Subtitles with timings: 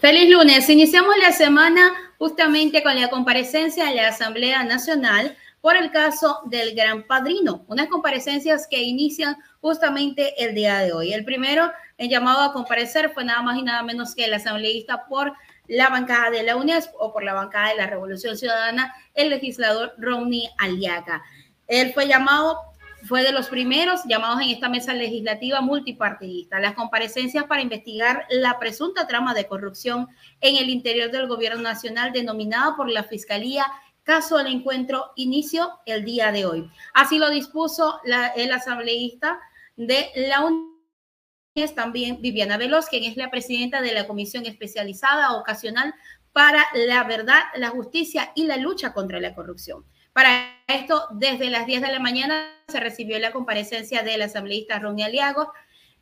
[0.00, 0.66] Feliz lunes.
[0.70, 6.74] Iniciamos la semana justamente con la comparecencia de la Asamblea Nacional por el caso del
[6.74, 11.12] Gran Padrino, unas comparecencias que inician justamente el día de hoy.
[11.12, 15.04] El primero en llamado a comparecer fue nada más y nada menos que el asambleísta
[15.06, 15.34] por
[15.68, 19.92] la bancada de la UNESP o por la bancada de la Revolución Ciudadana, el legislador
[19.98, 21.22] Ronnie Aliaga.
[21.68, 22.58] Él fue llamado
[23.04, 26.60] fue de los primeros llamados en esta mesa legislativa multipartidista.
[26.60, 30.08] Las comparecencias para investigar la presunta trama de corrupción
[30.40, 33.66] en el interior del gobierno nacional denominada por la Fiscalía
[34.02, 36.70] caso del encuentro inicio el día de hoy.
[36.94, 38.00] Así lo dispuso
[38.36, 39.38] el asambleísta
[39.76, 45.94] de la UNES, también Viviana Veloz, quien es la presidenta de la Comisión Especializada Ocasional
[46.32, 49.84] para la Verdad, la Justicia y la Lucha contra la Corrupción.
[50.12, 55.04] Para esto, desde las 10 de la mañana se recibió la comparecencia del asambleísta Ronnie
[55.04, 55.52] Aliago,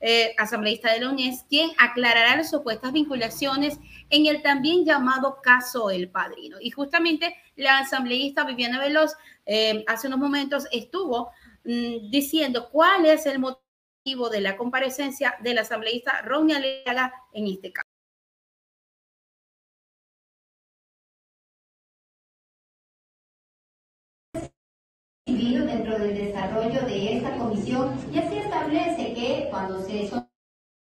[0.01, 3.79] eh, asambleísta de la UNES, quien aclarará las supuestas vinculaciones
[4.11, 6.59] en el también llamado caso El Padrino.
[6.61, 9.15] Y justamente la asambleísta Viviana Veloz
[9.47, 11.31] eh, hace unos momentos estuvo
[11.65, 17.73] mm, diciendo cuál es el motivo de la comparecencia del asambleísta Ronnie Aliaga en este
[17.73, 17.98] caso.
[25.37, 30.09] Dentro del desarrollo de esta comisión y así establece que cuando se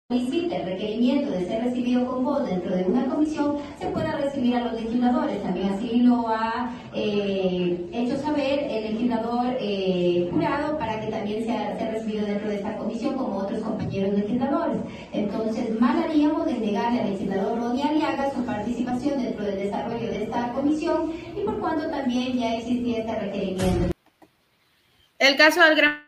[0.09, 4.57] solicite el requerimiento de ser recibido con voz dentro de una comisión, se pueda recibir
[4.57, 5.41] a los legisladores.
[5.41, 11.77] También así lo ha eh, hecho saber el legislador eh, jurado para que también sea,
[11.77, 14.77] sea, recibido dentro de esta comisión como otros compañeros legisladores.
[15.13, 20.23] Entonces, mal haríamos de negarle al legislador Ronnie Aliaga su participación dentro del desarrollo de
[20.23, 23.92] esta comisión y por cuanto también ya existía este requerimiento.
[25.23, 26.03] El caso del gran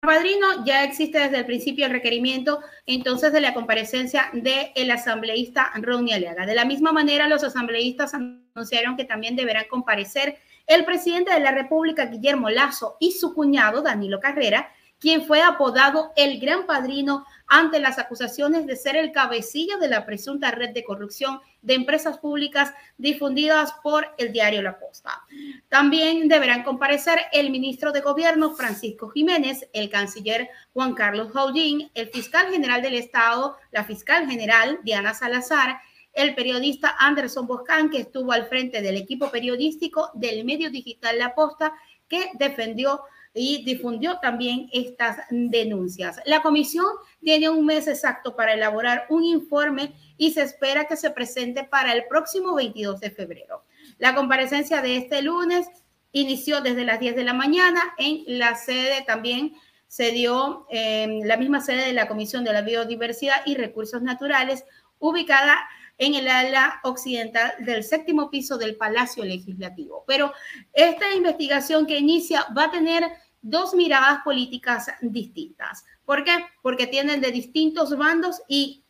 [0.00, 6.14] padrino ya existe desde el principio el requerimiento entonces de la comparecencia del asambleísta Ronnie
[6.14, 6.44] Aliaga.
[6.44, 10.36] De la misma manera, los asambleístas anunciaron que también deberán comparecer
[10.66, 14.68] el presidente de la República, Guillermo Lazo, y su cuñado, Danilo Carrera,
[14.98, 20.06] quien fue apodado el gran padrino ante las acusaciones de ser el cabecilla de la
[20.06, 25.22] presunta red de corrupción de empresas públicas difundidas por el diario La Posta.
[25.68, 32.08] También deberán comparecer el ministro de Gobierno Francisco Jiménez, el canciller Juan Carlos Jaudín, el
[32.08, 35.80] fiscal general del Estado, la fiscal general Diana Salazar,
[36.14, 41.34] el periodista Anderson Boscán, que estuvo al frente del equipo periodístico del medio digital La
[41.34, 41.74] Posta,
[42.08, 43.02] que defendió
[43.34, 46.20] y difundió también estas denuncias.
[46.24, 46.86] La comisión
[47.20, 51.92] tiene un mes exacto para elaborar un informe y se espera que se presente para
[51.92, 53.64] el próximo 22 de febrero.
[53.98, 55.66] La comparecencia de este lunes
[56.12, 59.54] inició desde las 10 de la mañana en la sede también
[59.94, 64.64] se dio en la misma sede de la Comisión de la Biodiversidad y Recursos Naturales,
[64.98, 65.56] ubicada
[65.98, 70.04] en el ala occidental del séptimo piso del Palacio Legislativo.
[70.06, 70.32] Pero
[70.72, 73.04] esta investigación que inicia va a tener
[73.44, 75.84] dos miradas políticas distintas.
[76.06, 76.46] ¿Por qué?
[76.62, 78.82] Porque tienen de distintos bandos y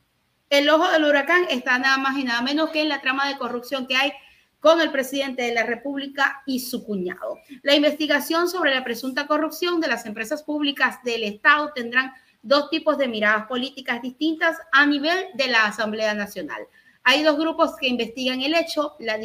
[0.49, 3.37] el ojo del huracán está nada más y nada menos que en la trama de
[3.37, 4.13] corrupción que hay
[4.61, 7.39] con el presidente de la República y su cuñado.
[7.63, 12.97] La investigación sobre la presunta corrupción de las empresas públicas del Estado tendrán dos tipos
[12.97, 16.63] de miradas políticas distintas a nivel de la Asamblea Nacional.
[17.03, 19.19] Hay dos grupos que investigan el hecho, la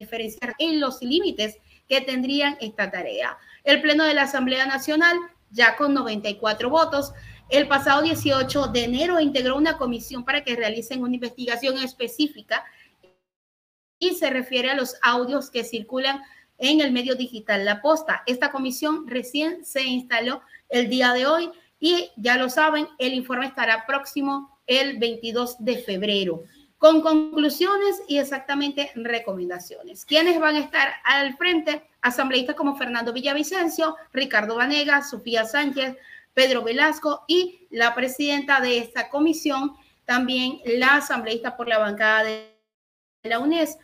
[0.00, 3.38] diferencia en los límites que tendrían esta tarea.
[3.64, 5.16] El Pleno de la Asamblea Nacional,
[5.50, 7.12] ya con 94 votos,
[7.48, 12.64] el pasado 18 de enero integró una comisión para que realicen una investigación específica
[13.98, 16.22] y se refiere a los audios que circulan
[16.58, 18.22] en el medio digital La Posta.
[18.26, 21.50] Esta comisión recién se instaló el día de hoy
[21.80, 26.42] y ya lo saben, el informe estará próximo el 22 de febrero
[26.78, 30.04] con conclusiones y exactamente recomendaciones.
[30.04, 31.88] ¿Quiénes van a estar al frente?
[32.00, 35.96] Asambleístas como Fernando Villavicencio, Ricardo Vanega, Sofía Sánchez,
[36.34, 39.72] Pedro Velasco y la presidenta de esta comisión,
[40.04, 42.56] también la asambleísta por la bancada de
[43.24, 43.76] la UNES,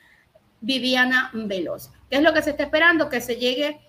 [0.60, 1.90] Viviana Veloz.
[2.08, 3.08] ¿Qué es lo que se está esperando?
[3.08, 3.80] Que se llegue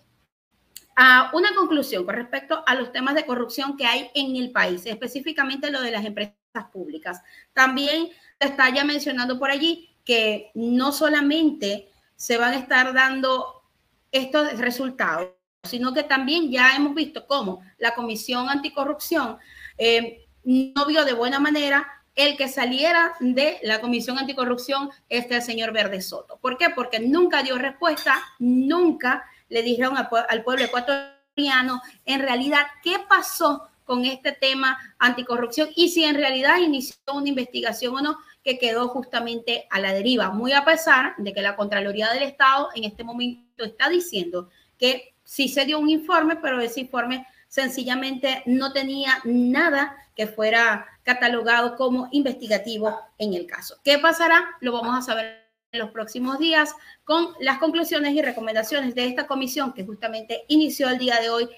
[0.95, 4.85] a una conclusión con respecto a los temas de corrupción que hay en el país,
[4.85, 6.33] específicamente lo de las empresas
[6.65, 7.21] públicas.
[7.53, 8.09] También
[8.39, 13.63] está ya mencionando por allí que no solamente se van a estar dando
[14.11, 15.29] estos resultados,
[15.63, 19.37] sino que también ya hemos visto cómo la Comisión Anticorrupción
[19.77, 25.73] eh, no vio de buena manera el que saliera de la Comisión Anticorrupción este señor
[25.73, 26.37] Verde Soto.
[26.37, 26.69] ¿Por qué?
[26.69, 34.03] Porque nunca dio respuesta, nunca le dijeron al pueblo ecuatoriano en realidad qué pasó con
[34.03, 39.67] este tema anticorrupción y si en realidad inició una investigación o no que quedó justamente
[39.69, 43.63] a la deriva, muy a pesar de que la Contraloría del Estado en este momento
[43.63, 49.95] está diciendo que sí se dio un informe, pero ese informe sencillamente no tenía nada
[50.15, 53.77] que fuera catalogado como investigativo en el caso.
[53.83, 54.57] ¿Qué pasará?
[54.61, 56.73] Lo vamos a saber en los próximos días
[57.03, 61.49] con las conclusiones y recomendaciones de esta comisión que justamente inició el día de hoy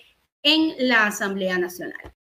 [0.43, 2.16] en la Asamblea Nacional.